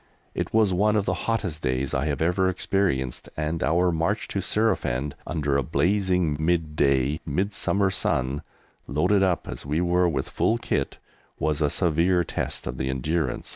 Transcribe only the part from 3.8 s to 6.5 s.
march to Surafend, under a blazing